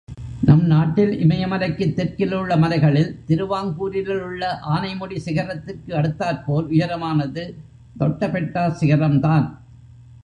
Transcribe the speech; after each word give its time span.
நம் 0.45 0.63
நாட்டில் 0.63 1.27
இமயமலைக்குத் 1.27 1.95
தெற்கிலுள்ள 1.95 2.57
மலைகளில், 2.57 3.19
திருவாங்கூரிலுள்ள 3.27 4.45
ஆனை 4.45 4.95
முடி 4.95 5.19
சிகரத்திற்கு 5.19 5.95
அடுத்தாற்போல் 5.95 6.67
உயரமானது 6.67 7.53
தொட்டபெட்டா 7.99 8.73
சிகரம்தான். 8.79 9.59